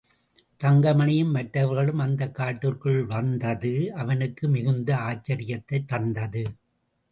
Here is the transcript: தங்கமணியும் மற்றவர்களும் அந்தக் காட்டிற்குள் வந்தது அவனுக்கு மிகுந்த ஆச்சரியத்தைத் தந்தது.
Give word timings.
தங்கமணியும் 0.59 1.31
மற்றவர்களும் 1.31 1.97
அந்தக் 1.97 2.35
காட்டிற்குள் 2.35 3.05
வந்தது 3.05 3.93
அவனுக்கு 3.93 4.47
மிகுந்த 4.47 4.97
ஆச்சரியத்தைத் 5.01 5.87
தந்தது. 5.87 6.43